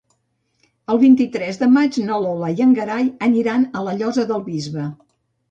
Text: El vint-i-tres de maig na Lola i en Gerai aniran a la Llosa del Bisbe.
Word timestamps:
El 0.93 0.99
vint-i-tres 1.03 1.59
de 1.63 1.67
maig 1.73 1.99
na 2.07 2.17
Lola 2.23 2.49
i 2.57 2.65
en 2.67 2.73
Gerai 2.79 3.07
aniran 3.29 3.69
a 3.77 3.85
la 3.91 3.95
Llosa 4.01 4.27
del 4.35 4.45
Bisbe. 4.51 4.89